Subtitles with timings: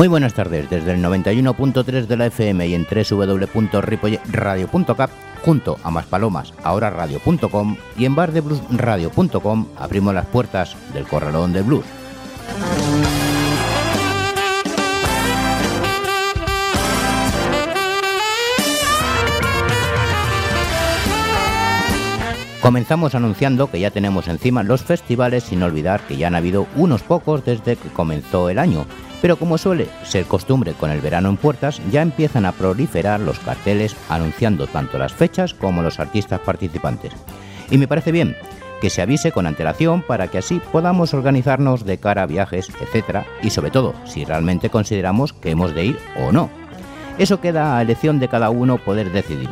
[0.00, 5.10] Muy buenas tardes, desde el 91.3 de la FM y en www.ripoyradio.cap,
[5.42, 11.60] junto a Más Palomas, ahora radio.com y en bardebluesradio.com abrimos las puertas del corralón de
[11.60, 11.84] blues.
[22.62, 27.02] Comenzamos anunciando que ya tenemos encima los festivales sin olvidar que ya han habido unos
[27.02, 28.86] pocos desde que comenzó el año,
[29.20, 33.38] pero como suele ser costumbre con el verano en puertas, ya empiezan a proliferar los
[33.38, 37.12] carteles anunciando tanto las fechas como los artistas participantes.
[37.70, 38.36] Y me parece bien
[38.80, 43.26] que se avise con antelación para que así podamos organizarnos de cara a viajes, etc.
[43.42, 46.48] Y sobre todo, si realmente consideramos que hemos de ir o no.
[47.18, 49.50] Eso queda a elección de cada uno poder decidir.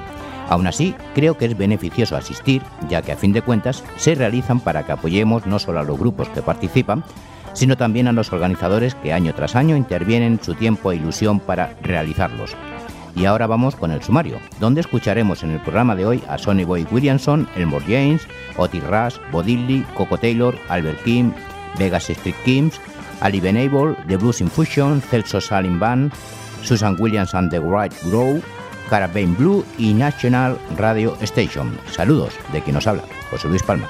[0.49, 4.61] Aún así, creo que es beneficioso asistir, ya que a fin de cuentas se realizan
[4.61, 7.05] para que apoyemos no solo a los grupos que participan,
[7.59, 11.75] sino también a los organizadores que año tras año intervienen su tiempo e ilusión para
[11.83, 12.55] realizarlos.
[13.17, 16.63] Y ahora vamos con el sumario, donde escucharemos en el programa de hoy a Sonny
[16.63, 21.33] Boy Williamson, Elmore James, Otis Rush, Bodilly, Coco Taylor, Albert Kim,
[21.81, 22.81] Vegas Street Kings,
[23.21, 26.13] Ali Benable, The Blues Infusion, Celso Salim Band,
[26.63, 28.41] Susan Williams and the White Grow,
[28.89, 31.77] Carabane Blue y National Radio Station.
[31.91, 33.89] Saludos de quien nos habla, José Luis Palma.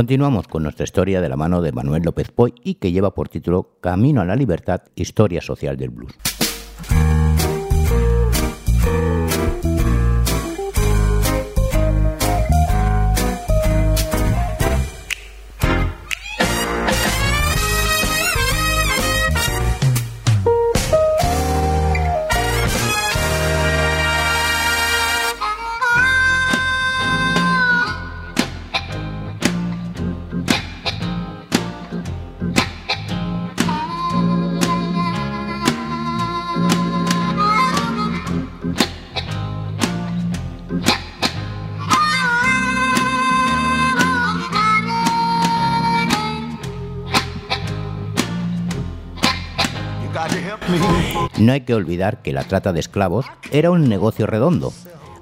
[0.00, 3.28] Continuamos con nuestra historia de la mano de Manuel López Poy y que lleva por
[3.28, 6.14] título Camino a la Libertad, Historia Social del Blues.
[51.50, 54.72] No hay que olvidar que la trata de esclavos era un negocio redondo.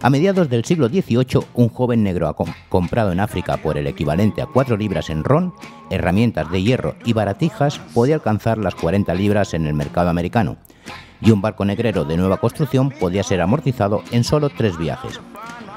[0.03, 2.37] A mediados del siglo XVIII, un joven negro
[2.69, 5.55] comprado en África por el equivalente a 4 libras en ron,
[5.89, 10.59] herramientas de hierro y baratijas podía alcanzar las 40 libras en el mercado americano,
[11.23, 15.19] y un barco negrero de nueva construcción podía ser amortizado en solo tres viajes.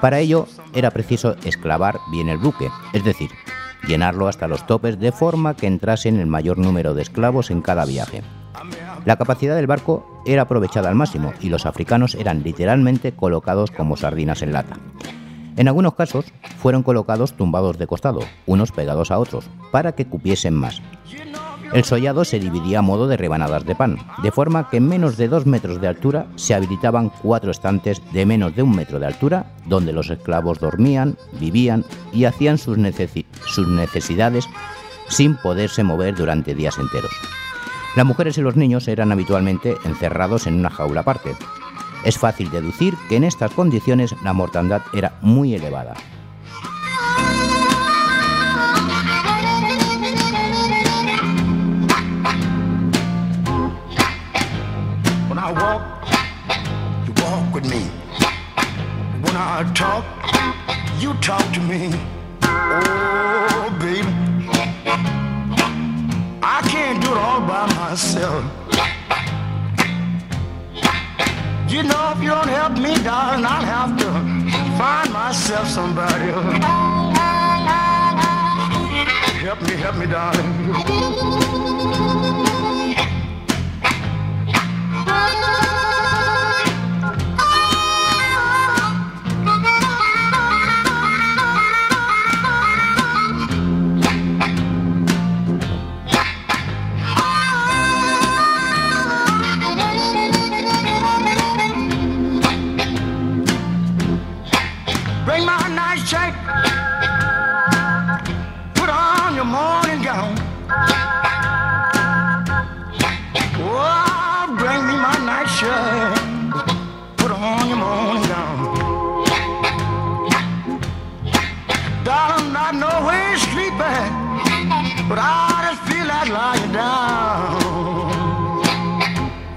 [0.01, 3.29] Para ello era preciso esclavar bien el buque, es decir,
[3.87, 7.85] llenarlo hasta los topes de forma que entrasen el mayor número de esclavos en cada
[7.85, 8.21] viaje.
[9.05, 13.97] La capacidad del barco era aprovechada al máximo y los africanos eran literalmente colocados como
[13.97, 14.77] sardinas en lata.
[15.57, 16.25] En algunos casos
[16.59, 20.81] fueron colocados tumbados de costado, unos pegados a otros, para que cupiesen más.
[21.73, 25.17] El sollado se dividía a modo de rebanadas de pan, de forma que en menos
[25.17, 29.07] de dos metros de altura se habilitaban cuatro estantes de menos de un metro de
[29.07, 32.77] altura, donde los esclavos dormían, vivían y hacían sus,
[33.47, 34.47] sus necesidades
[35.07, 37.11] sin poderse mover durante días enteros.
[37.95, 41.35] Las mujeres y los niños eran habitualmente encerrados en una jaula aparte.
[42.05, 45.95] Es fácil deducir que en estas condiciones la mortandad era muy elevada.
[66.43, 68.43] I can't do it all by myself.
[71.71, 74.11] You know, if you don't help me, darling, I'll have to
[74.77, 76.31] find myself somebody
[79.41, 81.41] Help me, help me, darling.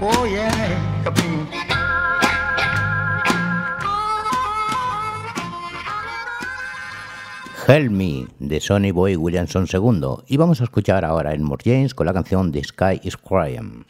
[0.01, 0.95] Oh yeah,
[7.67, 11.95] Help Me de Sonny Boy Williamson II y vamos a escuchar ahora en More James
[11.95, 13.85] con la canción The Sky is Crying.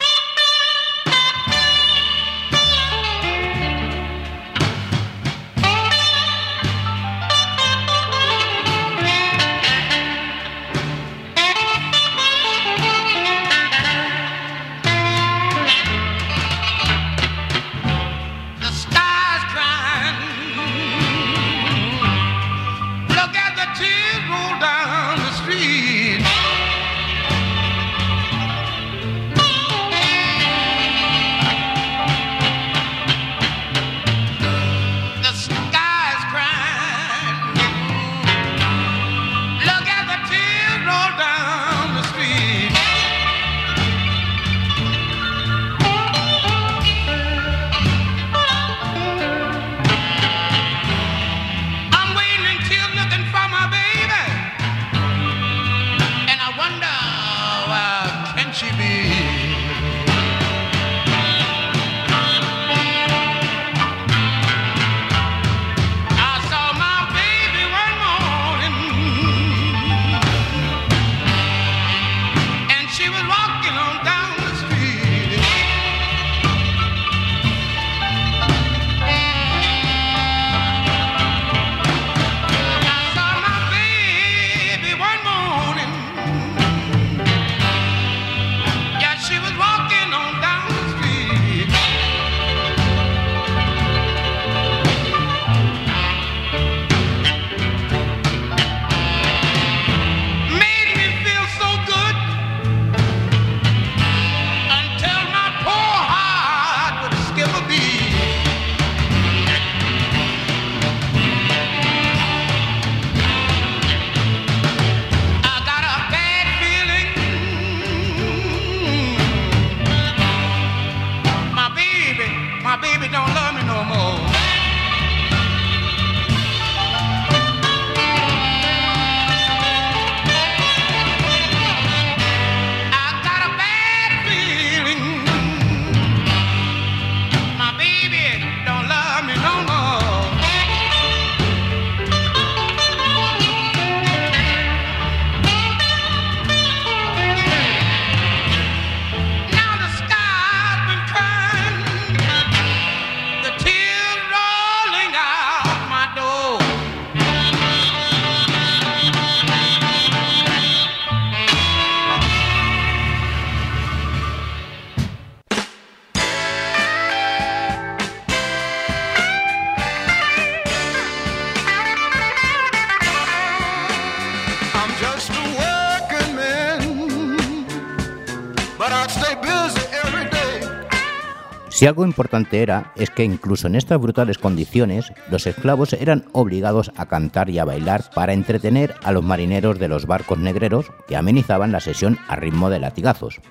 [181.76, 186.90] Si algo importante era, es que incluso en estas brutales condiciones, los esclavos eran obligados
[186.96, 191.16] a cantar y a bailar para entretener a los marineros de los barcos negreros que
[191.16, 193.42] amenizaban la sesión a ritmo de latigazos.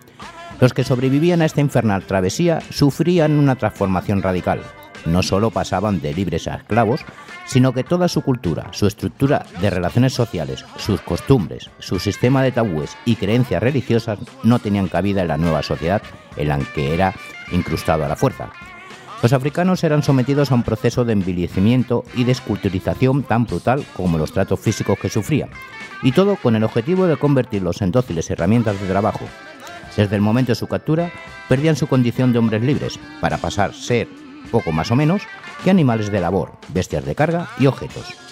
[0.60, 4.64] Los que sobrevivían a esta infernal travesía sufrían una transformación radical.
[5.06, 7.02] No solo pasaban de libres a esclavos,
[7.46, 12.52] sino que toda su cultura, su estructura de relaciones sociales, sus costumbres, su sistema de
[12.52, 16.02] tabúes y creencias religiosas no tenían cabida en la nueva sociedad
[16.38, 17.14] en la que era
[17.52, 18.50] incrustado a la fuerza.
[19.22, 24.34] Los africanos eran sometidos a un proceso de envilecimiento y desculturización tan brutal como los
[24.34, 25.50] tratos físicos que sufrían,
[26.04, 29.26] y todo con el objetivo de convertirlos en dóciles herramientas de trabajo.
[29.96, 31.12] Desde el momento de su captura,
[31.48, 34.08] perdían su condición de hombres libres para pasar a ser,
[34.52, 35.24] poco más o menos,
[35.64, 38.25] que animales de labor, bestias de carga y objetos.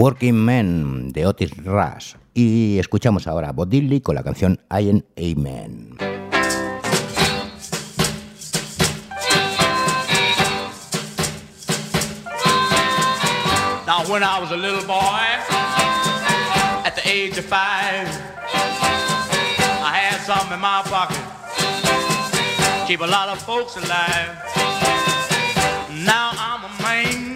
[0.00, 2.14] Working Men de Otis Rush.
[2.32, 5.98] Y escuchamos ahora a con la canción I am Amen.
[13.86, 15.20] Now, when I was a little boy,
[16.86, 18.08] at the age of five,
[19.84, 21.18] I had something in my pocket.
[22.86, 24.30] Keep a lot of folks alive.
[26.06, 27.29] Now I'm a man,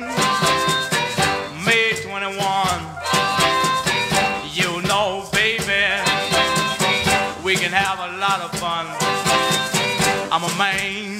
[10.56, 11.13] man.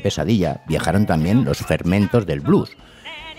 [0.00, 2.76] Pesadilla viajaron también los fermentos del blues.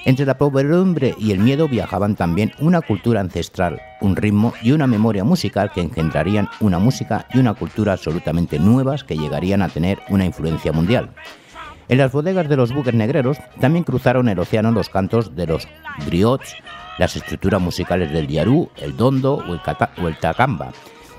[0.05, 4.87] Entre la podredumbre y el miedo viajaban también una cultura ancestral, un ritmo y una
[4.87, 9.99] memoria musical que engendrarían una música y una cultura absolutamente nuevas que llegarían a tener
[10.09, 11.09] una influencia mundial.
[11.89, 15.67] En las bodegas de los buques negreros también cruzaron el océano los cantos de los
[16.05, 16.55] griots,
[16.99, 20.71] las estructuras musicales del yarú, el dondo o el, cata- o tacamba,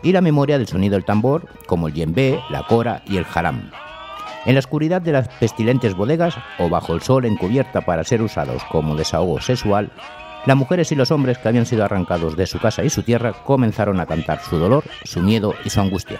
[0.02, 3.70] y la memoria del sonido del tambor, como el yembe, la cora y el haram.
[4.48, 8.64] En la oscuridad de las pestilentes bodegas o bajo el sol encubierta para ser usados
[8.72, 9.92] como desahogo sexual,
[10.46, 13.34] las mujeres y los hombres que habían sido arrancados de su casa y su tierra
[13.44, 16.18] comenzaron a cantar su dolor, su miedo y su angustia.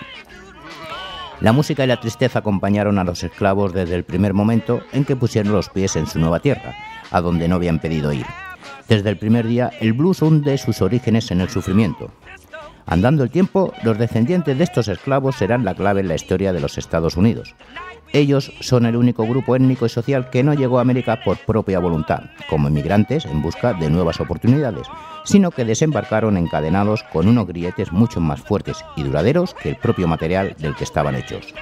[1.41, 5.17] La música y la tristeza acompañaron a los esclavos desde el primer momento en que
[5.17, 6.75] pusieron los pies en su nueva tierra,
[7.11, 8.27] a donde no habían pedido ir.
[8.89, 12.11] Desde el primer día, el blues hunde sus orígenes en el sufrimiento.
[12.85, 16.61] Andando el tiempo, los descendientes de estos esclavos serán la clave en la historia de
[16.61, 17.55] los Estados Unidos.
[18.13, 21.79] Ellos son el único grupo étnico y social que no llegó a América por propia
[21.79, 24.87] voluntad, como inmigrantes en busca de nuevas oportunidades,
[25.25, 30.09] sino que desembarcaron encadenados con unos grilletes mucho más fuertes y duraderos que el propio
[30.09, 31.55] material del que estaban hechos.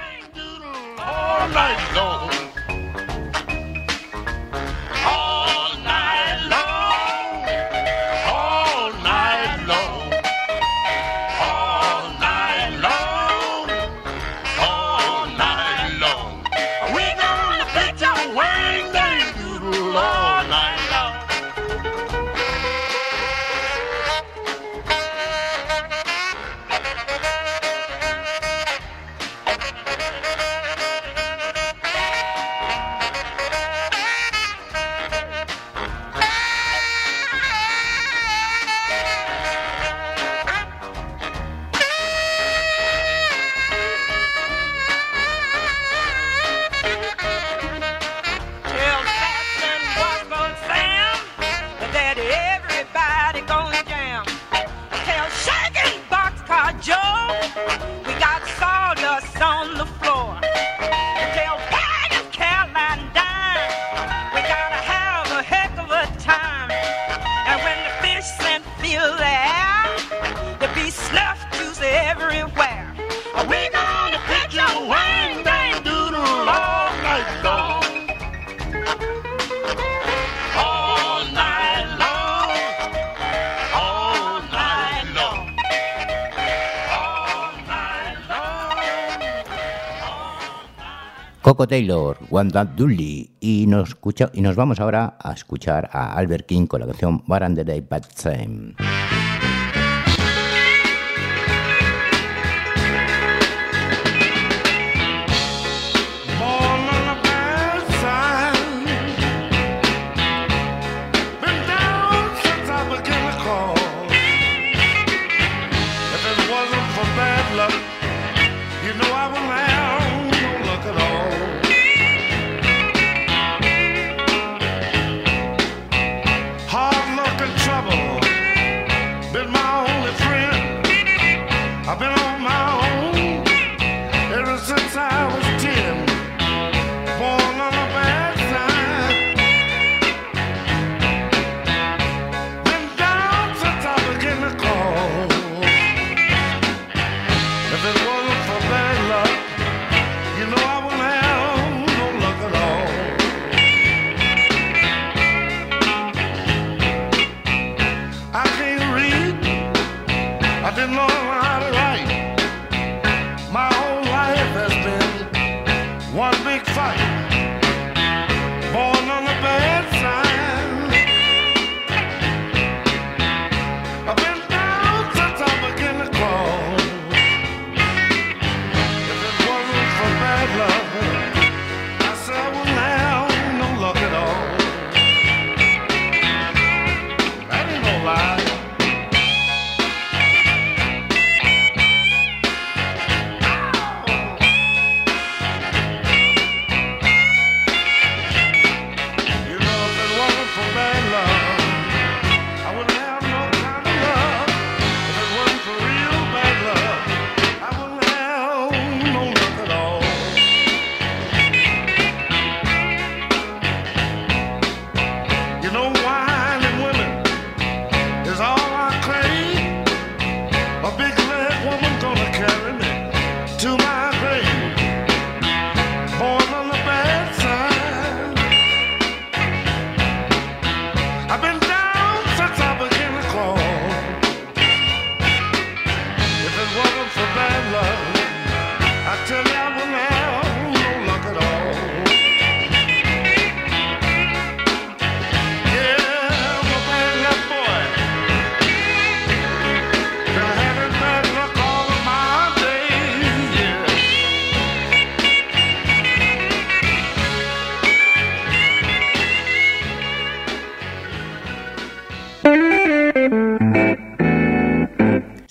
[91.57, 93.31] Coco Taylor, One Dully.
[93.39, 97.23] Y nos, escucha, y nos vamos ahora a escuchar a Albert King con la canción
[97.25, 98.75] Bar and the Day Bad Time.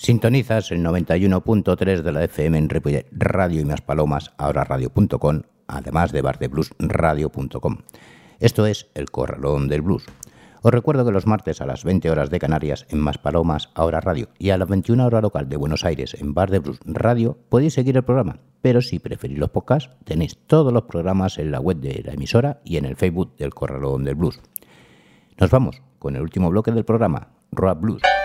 [0.07, 2.69] Sintonizas el 91.3 de la FM en
[3.11, 7.79] Radio y más palomas, ahora radio.com, además de bardebluesradio.com.
[8.39, 10.05] Esto es El Corralón del Blues.
[10.61, 13.99] Os recuerdo que los martes a las 20 horas de Canarias en Más Palomas, ahora
[13.99, 17.37] radio, y a las 21 horas local de Buenos Aires en Bar de Blues Radio,
[17.49, 18.39] podéis seguir el programa.
[18.61, 22.61] Pero si preferís los podcasts, tenéis todos los programas en la web de la emisora
[22.63, 24.39] y en el Facebook del Corralón del Blues.
[25.37, 28.16] Nos vamos con el último bloque del programa, Rock Blues.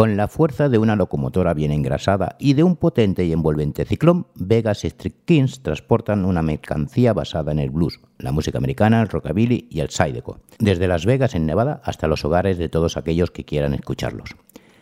[0.00, 4.28] Con la fuerza de una locomotora bien engrasada y de un potente y envolvente ciclón,
[4.34, 9.68] Vegas Street Kings transportan una mercancía basada en el blues, la música americana, el rockabilly
[9.70, 13.44] y el sideco, desde Las Vegas en Nevada hasta los hogares de todos aquellos que
[13.44, 14.30] quieran escucharlos.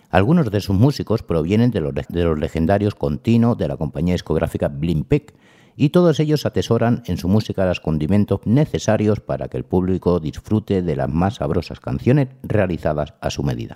[0.09, 5.35] Algunos de sus músicos provienen de los, legendarios Contino de la compañía discográfica Blimpec,
[5.75, 10.81] y todos ellos atesoran en su música los condimentos necesarios para que el público disfrute
[10.81, 13.75] de las más sabrosas canciones realizadas a su medida.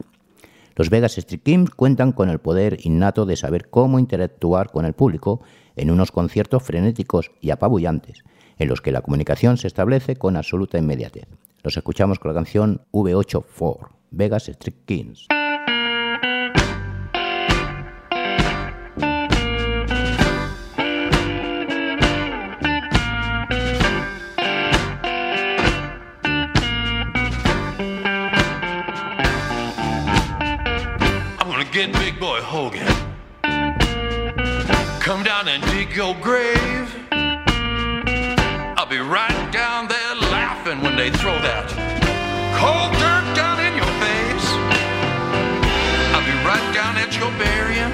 [0.76, 4.94] Los Vegas Street Kings cuentan con el poder innato de saber cómo interactuar con el
[4.94, 5.42] público
[5.76, 8.24] en unos conciertos frenéticos y apabullantes,
[8.58, 11.26] en los que la comunicación se establece con absoluta inmediatez.
[11.62, 15.28] Los escuchamos con la canción V8-4, Vegas Street Kings.
[31.64, 32.86] Gonna get Big Boy Hogan.
[35.00, 36.94] come down and dig your grave.
[38.76, 41.68] I'll be right down there laughing when they throw that
[42.58, 44.48] cold dirt down in your face.
[46.14, 47.92] I'll be right down at your burying,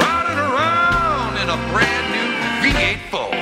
[0.00, 2.28] riding around in a brand new
[2.62, 3.33] V8 Ford.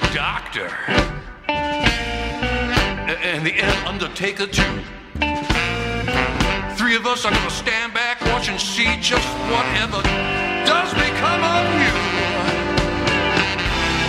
[0.00, 0.68] The doctor
[1.48, 3.54] and the
[3.86, 4.80] undertaker too.
[6.76, 10.02] Three of us are gonna stand back, watch and see just whatever
[10.66, 11.94] does become of you.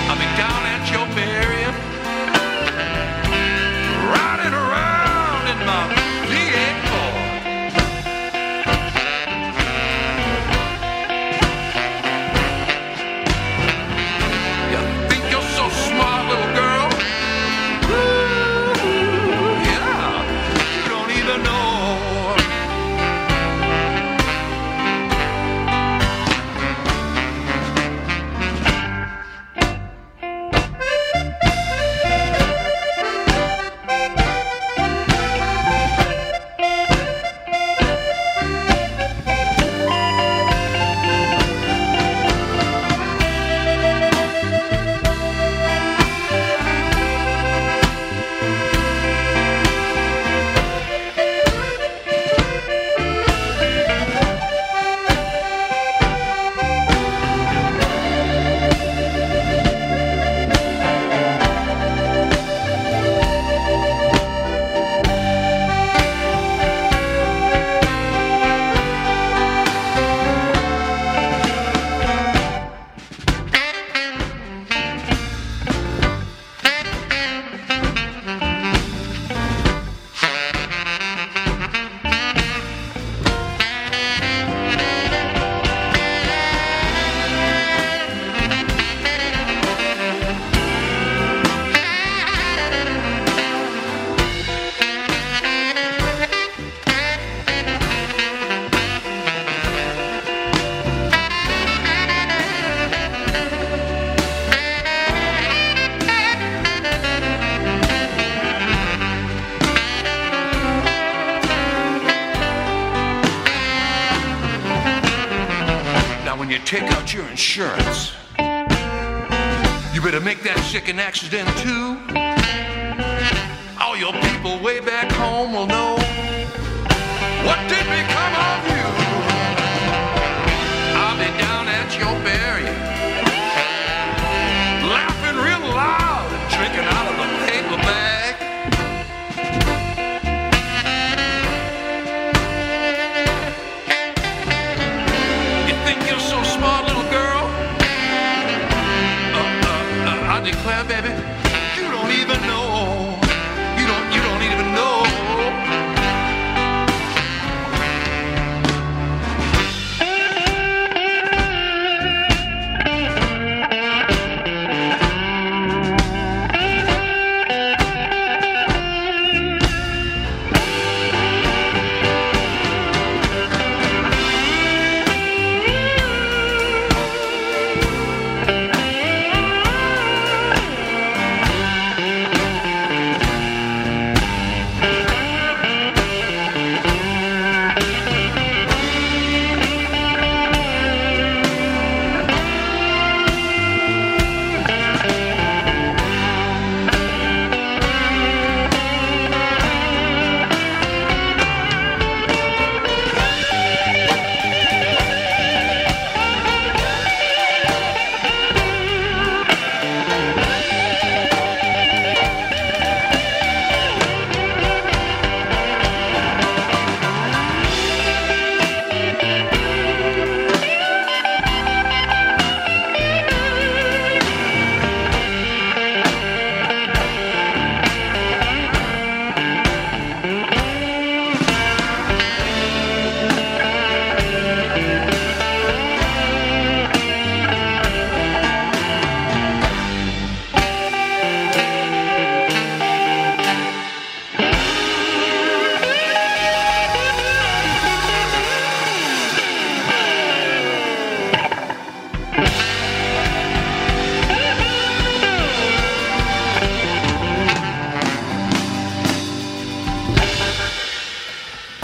[0.10, 0.67] I'll be down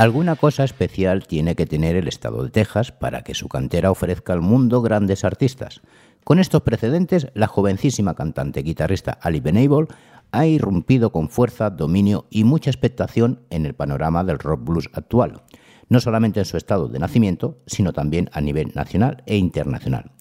[0.04, 4.34] Alguna cosa especial tiene que tener el estado de Texas para que su cantera ofrezca
[4.34, 5.80] al mundo grandes artistas.
[6.26, 9.88] Con estos precedentes, la jovencísima cantante guitarrista Ali Benable
[10.34, 15.44] ha irrumpido con fuerza, dominio y mucha expectación en el panorama del rock blues actual,
[15.88, 20.12] no solamente en su estado de nacimiento, sino también a nivel nacional e internacional.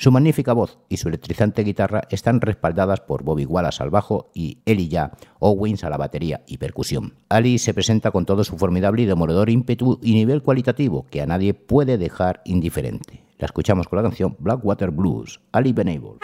[0.00, 4.58] Su magnífica voz y su electrizante guitarra están respaldadas por Bobby Wallace al bajo y
[4.64, 7.14] Elijah Owens a la batería y percusión.
[7.28, 11.26] Ali se presenta con todo su formidable y demoledor ímpetu y nivel cualitativo que a
[11.26, 13.24] nadie puede dejar indiferente.
[13.38, 16.18] La escuchamos con la canción Blackwater Blues, Ali Benable.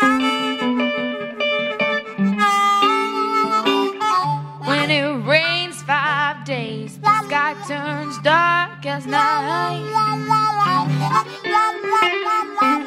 [12.57, 12.84] When.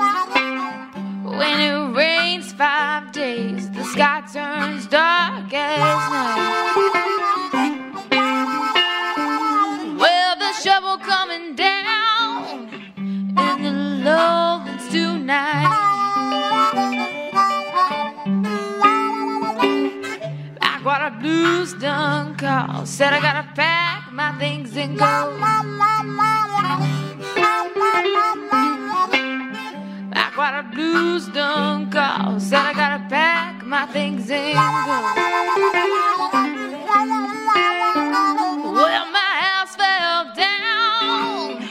[1.38, 6.73] When it rains five days, the sky turns dark as night.
[10.00, 13.71] Well, the shovel coming down in the
[14.04, 15.69] lowlands tonight.
[20.60, 22.88] Backwater blues done call.
[22.88, 25.38] Said I gotta pack my things and go.
[30.18, 32.40] Backwater blues done call.
[32.40, 34.60] Said I gotta pack my things and go.
[38.78, 41.62] Well, my house fell down,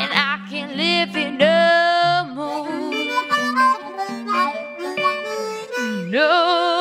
[0.00, 2.90] and I can't live it no more.
[6.10, 6.75] No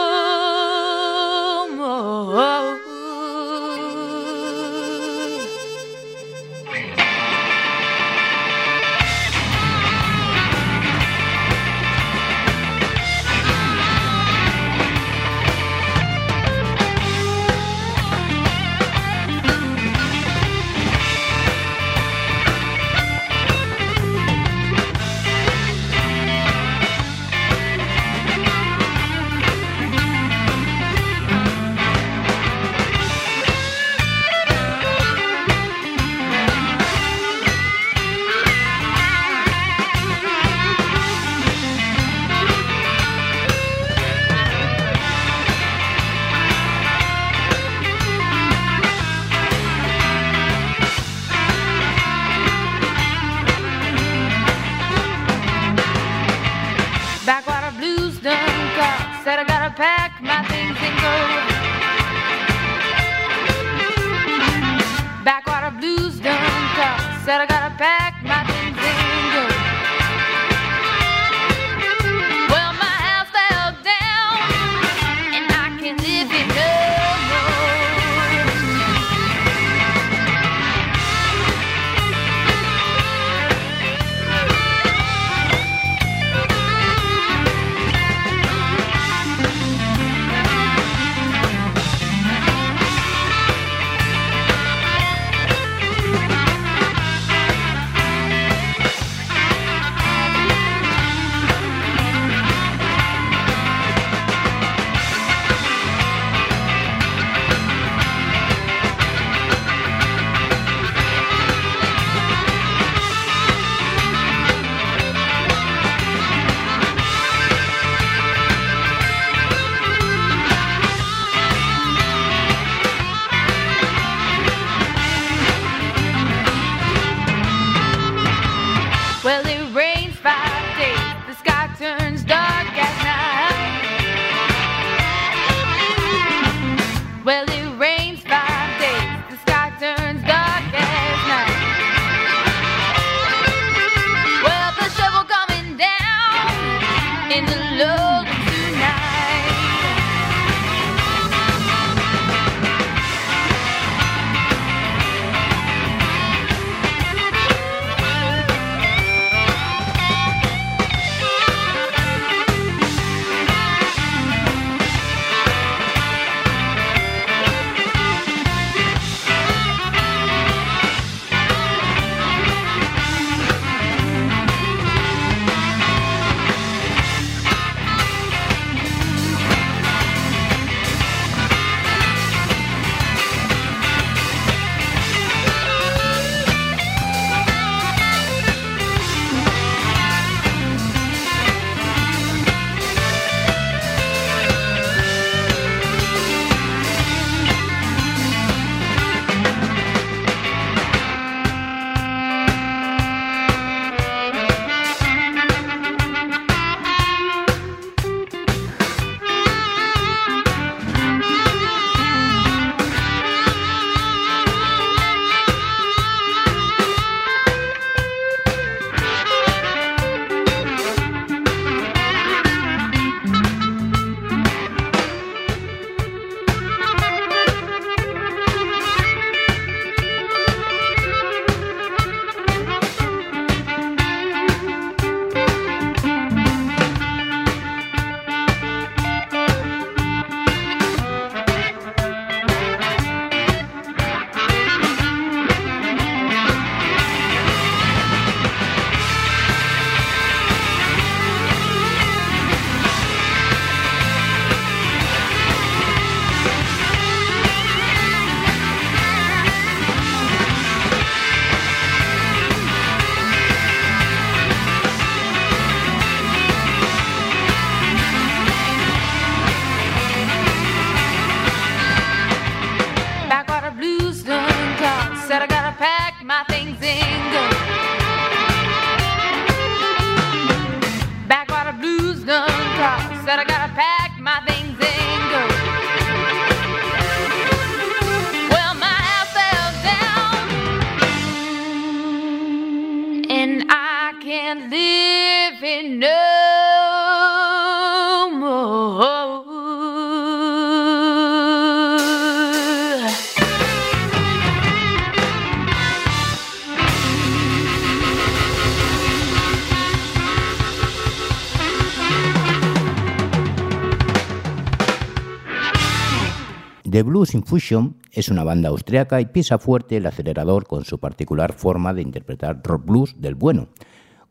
[317.45, 322.01] Infusion es una banda austriaca y pisa fuerte el acelerador con su particular forma de
[322.01, 323.67] interpretar rock blues del bueno,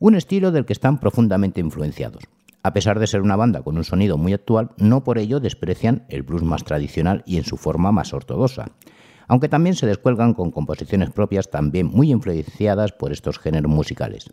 [0.01, 2.25] un estilo del que están profundamente influenciados.
[2.65, 6.05] A pesar de ser una banda con un sonido muy actual, no por ello desprecian
[6.09, 8.73] el blues más tradicional y en su forma más ortodoxa,
[9.29, 14.29] aunque también se descuelgan con composiciones propias también muy influenciadas por estos géneros musicales.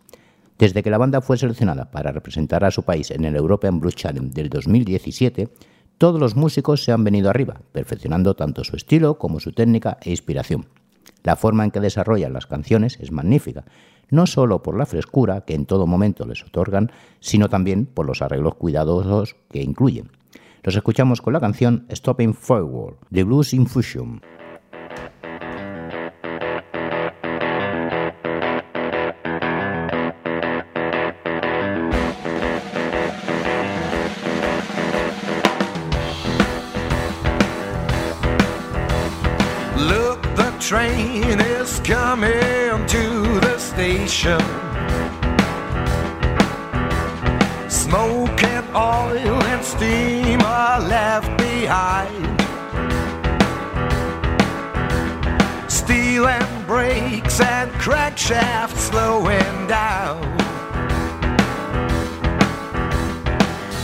[0.58, 3.94] Desde que la banda fue seleccionada para representar a su país en el European Blues
[3.94, 5.50] Challenge del 2017,
[6.02, 10.10] todos los músicos se han venido arriba, perfeccionando tanto su estilo como su técnica e
[10.10, 10.66] inspiración.
[11.22, 13.64] La forma en que desarrollan las canciones es magnífica,
[14.10, 18.20] no solo por la frescura que en todo momento les otorgan, sino también por los
[18.20, 20.10] arreglos cuidadosos que incluyen.
[20.64, 24.22] Los escuchamos con la canción Stopping Forward, de Blues Infusion.
[44.02, 44.40] The station.
[47.70, 52.40] Smoke and oil and steam are left behind.
[55.70, 60.20] Steel and brakes and crack shafts slowing down.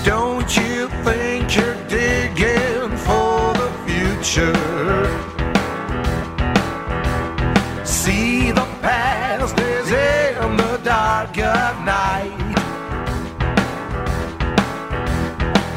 [0.04, 5.27] Don't you think you're digging for the future?
[10.88, 12.32] Dark of night.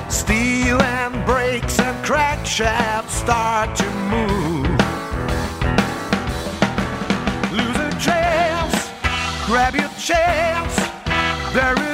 [0.10, 4.70] Steel and brakes and crack shafts start to move.
[7.52, 8.76] Lose a chance,
[9.48, 10.76] grab your chance.
[11.54, 11.91] There is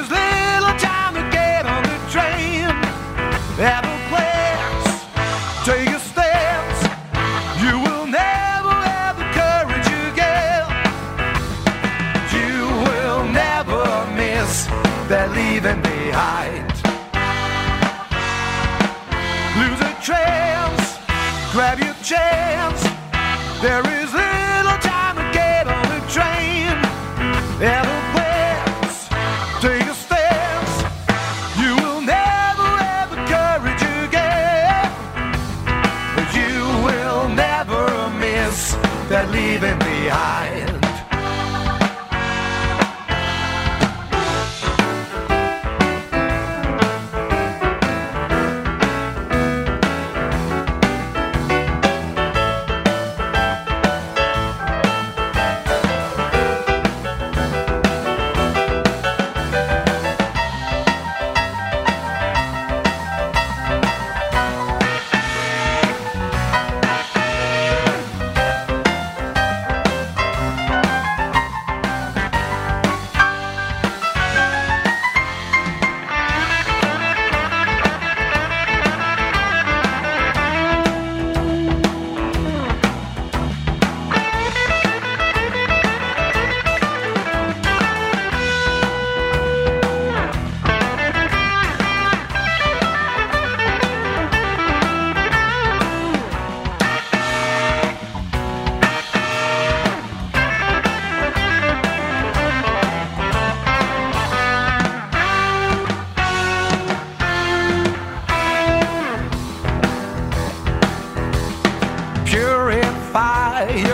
[22.07, 22.83] chance.
[23.61, 26.71] There is little time to get on the train.
[27.59, 29.09] Glance,
[29.59, 30.73] take a stance.
[31.59, 34.89] You will never have the courage again.
[36.15, 36.55] But you
[36.87, 37.83] will never
[38.17, 38.75] miss
[39.09, 40.46] that leaving behind.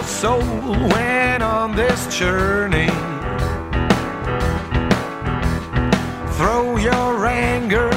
[0.05, 2.89] Soul when on this journey.
[6.37, 7.89] Throw your anger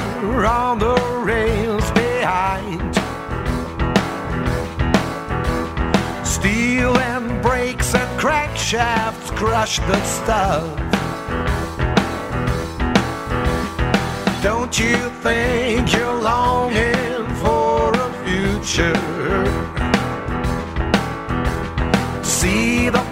[0.45, 2.95] on the rails behind.
[6.25, 10.87] Steel and brakes and crack shafts crush the stuff.
[14.41, 19.76] Don't you think you're longing for a future?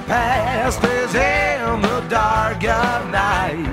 [0.08, 3.66] Past is in the dark of night.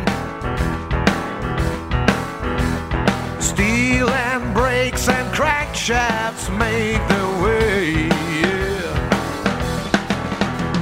[3.41, 8.09] Steel and brakes and crack shafts make their way.
[8.41, 8.93] yeah.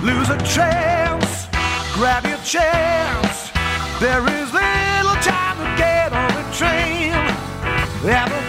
[0.02, 1.48] Lose a chance,
[1.94, 3.50] grab your chance.
[4.00, 8.39] There is little time to get on the train.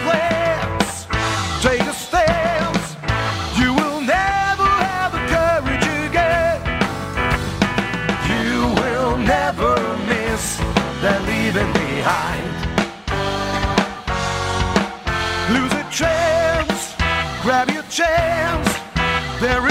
[19.41, 19.70] There is.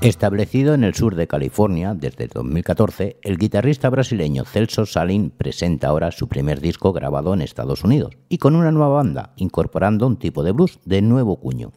[0.00, 6.10] Establecido en el sur de California desde 2014, el guitarrista brasileño Celso Salin presenta ahora
[6.10, 10.42] su primer disco grabado en Estados Unidos y con una nueva banda, incorporando un tipo
[10.42, 11.72] de blues de nuevo cuño,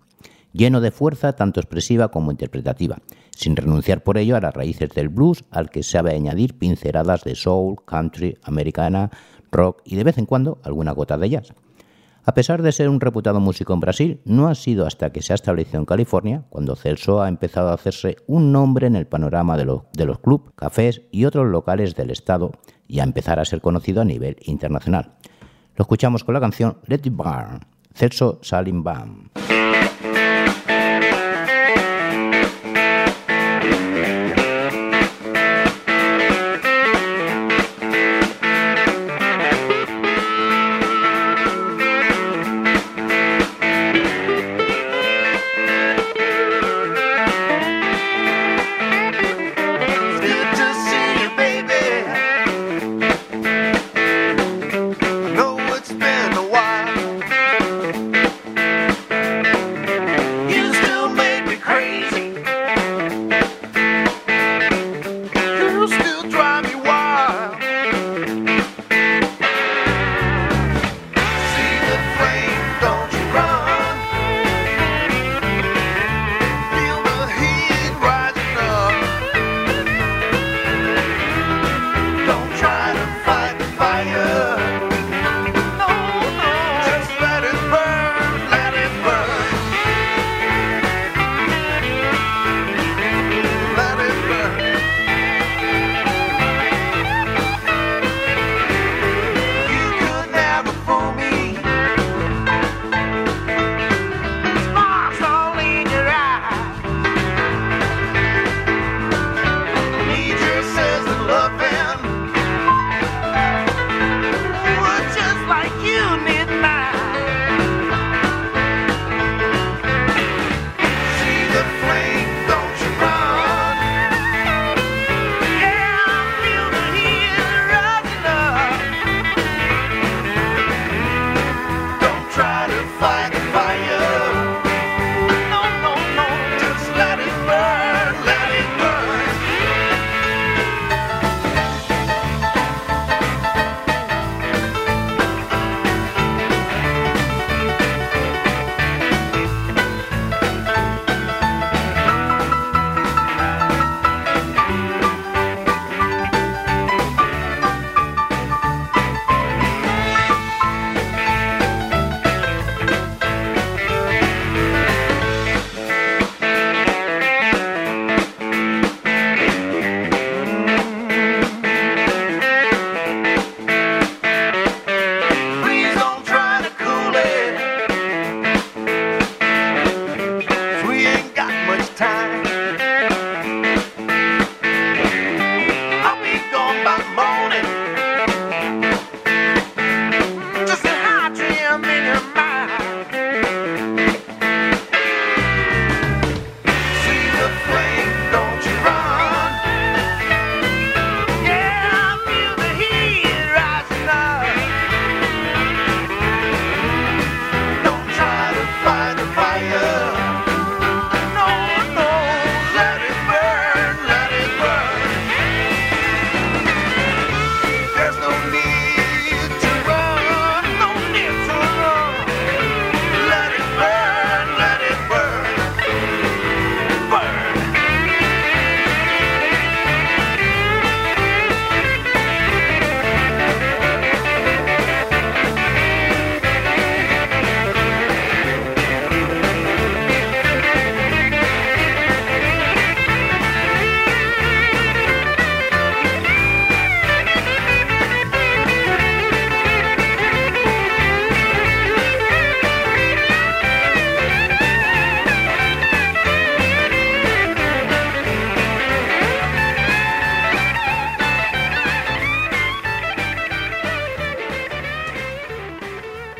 [0.53, 2.99] lleno de fuerza tanto expresiva como interpretativa,
[3.35, 7.35] sin renunciar por ello a las raíces del blues al que sabe añadir pinceladas de
[7.35, 9.11] soul, country, americana,
[9.51, 11.53] rock y de vez en cuando alguna gota de jazz.
[12.25, 15.33] A pesar de ser un reputado músico en Brasil, no ha sido hasta que se
[15.33, 19.57] ha establecido en California cuando Celso ha empezado a hacerse un nombre en el panorama
[19.57, 22.51] de, lo- de los clubs, cafés y otros locales del estado
[22.87, 25.15] y a empezar a ser conocido a nivel internacional.
[25.75, 27.59] Lo escuchamos con la canción Let It Burn,
[27.93, 28.83] Celso Salim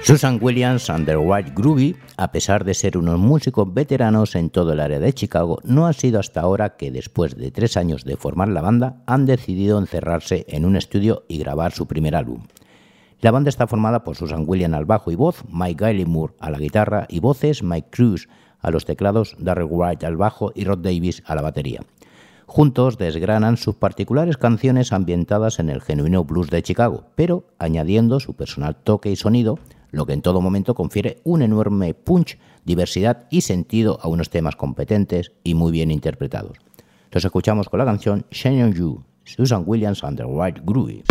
[0.06, 4.74] Susan Williams and the White Groovy, a pesar de ser unos músicos veteranos en todo
[4.74, 8.18] el área de Chicago, no ha sido hasta ahora que después de tres años de
[8.18, 12.44] formar la banda han decidido encerrarse en un estudio y grabar su primer álbum.
[13.22, 16.60] La banda está formada por Susan Williams al bajo y voz, Mike Gillimore a la
[16.60, 18.28] guitarra y voces, Mike Cruz
[18.60, 21.80] a los teclados, Darrell White al bajo y Rod Davis a la batería.
[22.46, 28.34] Juntos desgranan sus particulares canciones ambientadas en el genuino blues de Chicago, pero añadiendo su
[28.34, 29.60] personal toque y sonido,
[29.94, 34.56] lo que en todo momento confiere un enorme punch, diversidad y sentido a unos temas
[34.56, 36.58] competentes y muy bien interpretados.
[37.12, 41.04] Los escuchamos con la canción Shine on Susan Williams and the White Groovy.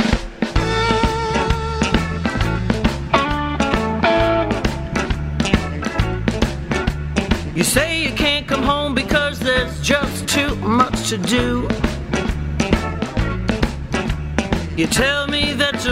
[7.54, 11.68] You say you can't come home because there's just too much to do.
[14.76, 15.86] You tell me that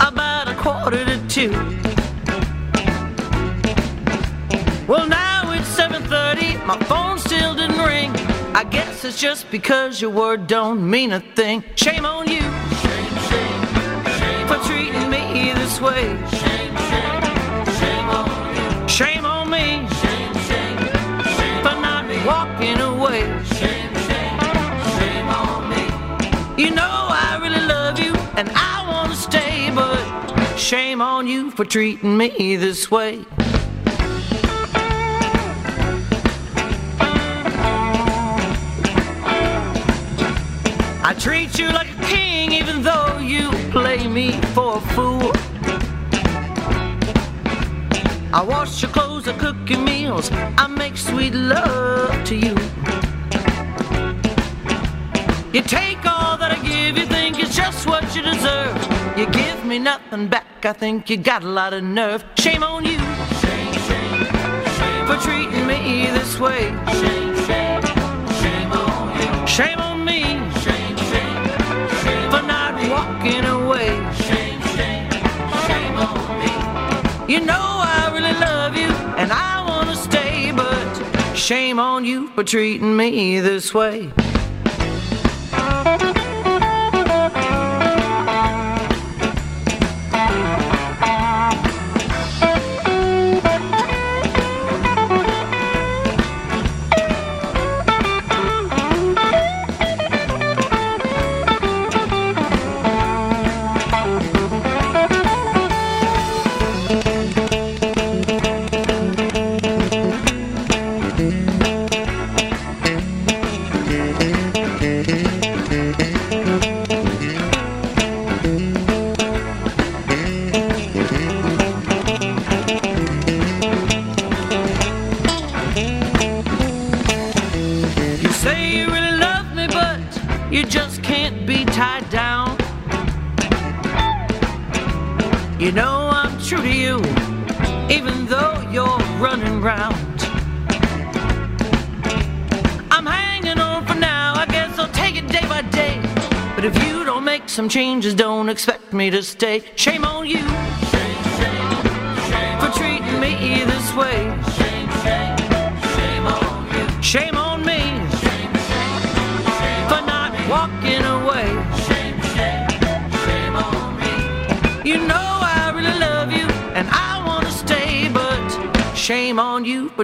[0.00, 1.87] about a quarter to two.
[4.88, 6.64] Well, now it's 7:30.
[6.64, 8.10] My phone still didn't ring.
[8.54, 11.62] I guess it's just because your word don't mean a thing.
[11.74, 13.62] Shame on you shame, shame,
[14.18, 16.04] shame for treating me this way.
[16.40, 17.18] Shame shame,
[17.78, 19.66] shame on me
[20.00, 20.78] shame, shame,
[21.36, 23.20] shame for not walking away.
[23.60, 24.38] Shame, shame,
[24.96, 25.84] shame on me.
[26.62, 31.66] You know I really love you and I wanna stay, but shame on you for
[31.66, 33.26] treating me this way.
[41.08, 45.32] I treat you like a king even though you play me for a fool.
[48.30, 52.54] I wash your clothes, I cook your meals, I make sweet love to you.
[55.54, 58.76] You take all that I give, you think it's just what you deserve.
[59.16, 62.22] You give me nothing back, I think you got a lot of nerve.
[62.38, 62.98] Shame on you
[63.40, 64.26] shame, shame,
[64.76, 66.68] shame for treating me this way.
[67.00, 67.82] Shame shame,
[68.42, 69.97] shame on me for
[77.28, 82.42] You know I really love you and I wanna stay, but shame on you for
[82.42, 84.10] treating me this way.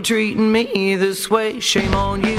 [0.05, 1.59] Treating me this way.
[1.61, 2.37] Shame on you.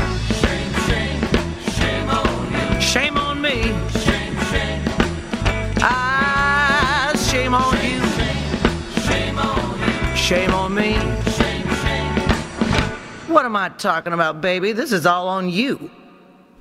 [2.79, 3.71] Shame on me.
[5.81, 8.01] Ah, shame on you.
[10.15, 10.93] Shame on me.
[13.27, 14.71] What am I talking about, baby?
[14.71, 15.89] This is all on you.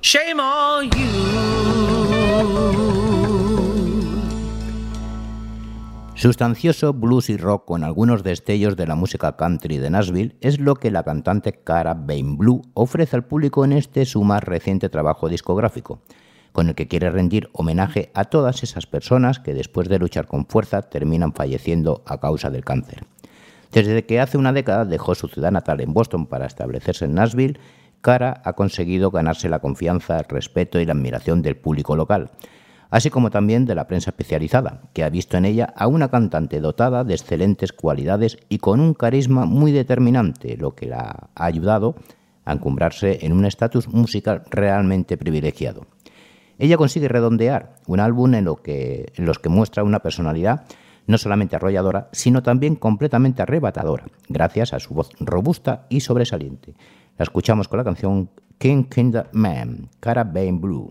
[0.01, 1.54] Shame on you.
[6.25, 10.73] Sustancioso blues y rock con algunos destellos de la música country de Nashville es lo
[10.73, 15.29] que la cantante Cara Bain Blue ofrece al público en este su más reciente trabajo
[15.29, 15.99] discográfico,
[16.51, 20.47] con el que quiere rendir homenaje a todas esas personas que después de luchar con
[20.47, 23.05] fuerza terminan falleciendo a causa del cáncer.
[23.71, 27.59] Desde que hace una década dejó su ciudad natal en Boston para establecerse en Nashville,
[28.01, 32.31] Cara ha conseguido ganarse la confianza, el respeto y la admiración del público local,
[32.95, 36.61] así como también de la prensa especializada, que ha visto en ella a una cantante
[36.61, 41.95] dotada de excelentes cualidades y con un carisma muy determinante, lo que la ha ayudado
[42.45, 45.87] a encumbrarse en un estatus musical realmente privilegiado.
[46.57, 50.63] Ella consigue redondear un álbum en, lo que, en los que muestra una personalidad
[51.05, 56.75] no solamente arrolladora, sino también completamente arrebatadora, gracias a su voz robusta y sobresaliente.
[57.17, 58.85] La escuchamos con la canción King
[59.33, 60.89] Man, Carabane Blue.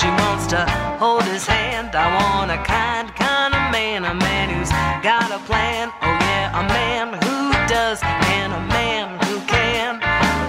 [0.00, 0.64] She wants to
[0.98, 1.94] hold his hand.
[1.94, 4.70] I want a kind, kind of man, a man who's
[5.04, 5.92] got a plan.
[6.00, 9.96] Oh yeah, a man who does, and a man who can.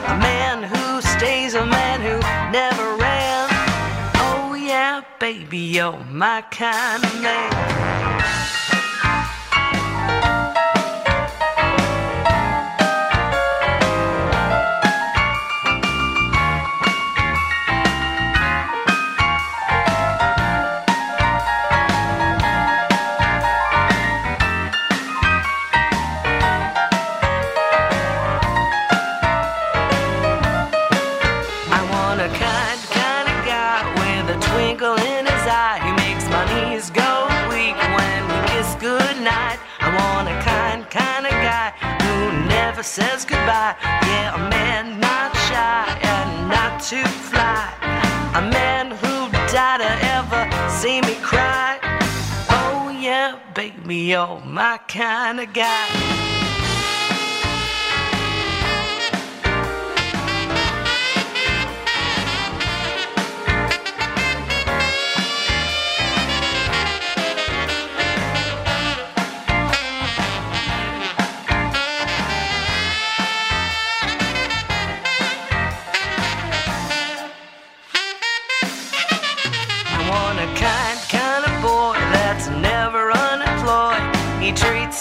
[0.08, 2.18] A man who stays, a man who
[2.52, 3.48] never ran.
[4.16, 8.61] Oh yeah, baby, you're my kind of man.
[42.92, 43.74] Says goodbye.
[43.82, 47.72] Yeah, a man not shy and not too fly.
[48.36, 51.80] A man who died to ever see me cry.
[52.50, 55.88] Oh yeah, baby, you're my kind of guy.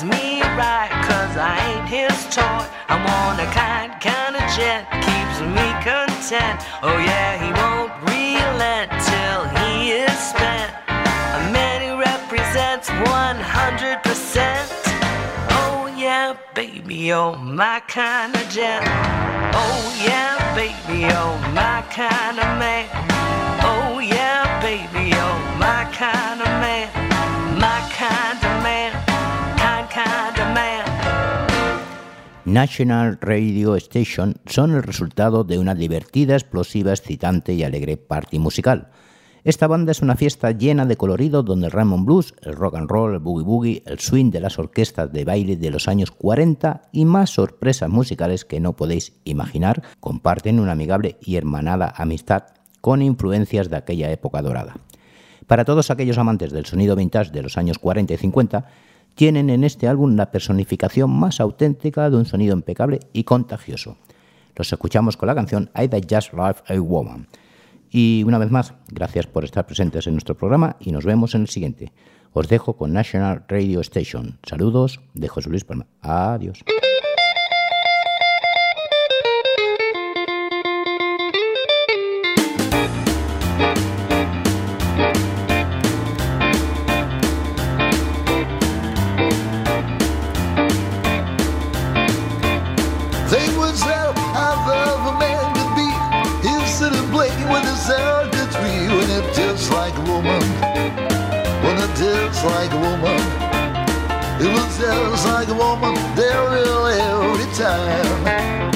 [0.05, 2.65] Me right, cause I ain't his toy.
[2.89, 6.61] I want a kind, kind of gent, keeps me content.
[6.83, 10.73] Oh yeah, he won't relent till he is spent.
[10.89, 14.01] A man who represents 100%.
[15.51, 18.87] Oh yeah, baby, you're my kind of gent.
[19.53, 22.89] Oh yeah, baby, you're my kind of man.
[23.63, 25.40] Oh yeah, baby, you're
[32.51, 38.89] National Radio Station son el resultado de una divertida, explosiva, excitante y alegre party musical.
[39.45, 42.91] Esta banda es una fiesta llena de colorido donde el Raymond Blues, el rock and
[42.91, 46.83] roll, el boogie boogie, el swing de las orquestas de baile de los años 40
[46.91, 52.47] y más sorpresas musicales que no podéis imaginar comparten una amigable y hermanada amistad
[52.81, 54.75] con influencias de aquella época dorada.
[55.47, 58.67] Para todos aquellos amantes del sonido vintage de los años 40 y 50,
[59.21, 63.99] tienen en este álbum la personificación más auténtica de un sonido impecable y contagioso.
[64.57, 67.29] Los escuchamos con la canción I That Just Love a Woman.
[67.91, 71.43] Y una vez más, gracias por estar presentes en nuestro programa y nos vemos en
[71.43, 71.93] el siguiente.
[72.33, 74.39] Os dejo con National Radio Station.
[74.43, 75.87] Saludos de José Luis Palma.
[76.01, 76.65] Adiós.
[107.71, 108.73] Time.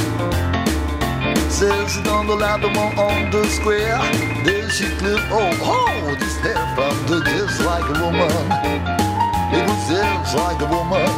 [1.51, 3.99] Says it on the ladder on the square.
[4.45, 8.31] There she clip, oh, oh, this hair from the just like a woman.
[9.57, 11.11] It was just like a woman.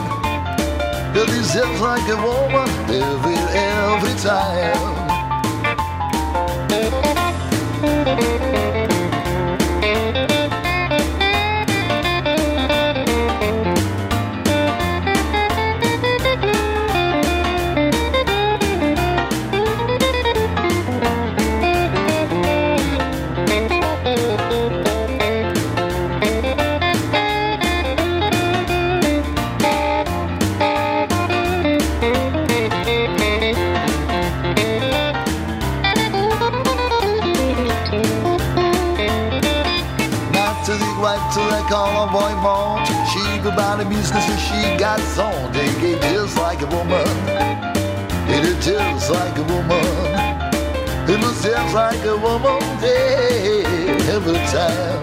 [1.20, 5.05] It is just like a woman every every time.
[43.56, 45.48] About the business that she got on.
[45.56, 47.08] They get just like a woman.
[48.28, 49.80] It is just like a woman.
[51.08, 55.00] It was just like a woman yeah, every time.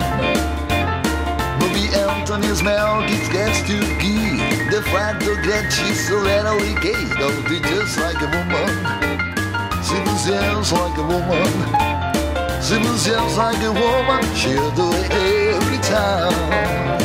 [1.58, 4.70] Maybe Anthony's it gets to give.
[4.70, 7.10] The fact get cheese a little case.
[7.18, 8.70] Don't be just like a woman.
[9.82, 11.50] She was just like a woman.
[12.62, 14.22] She was just like a woman.
[14.38, 15.10] She'll do it
[15.58, 17.03] every time.